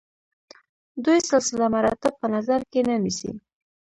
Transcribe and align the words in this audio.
دوی 1.03 1.19
سلسله 1.29 1.65
مراتب 1.75 2.13
په 2.21 2.27
نظر 2.35 2.59
کې 2.71 2.79
نه 2.87 2.95
نیسي. 3.03 3.31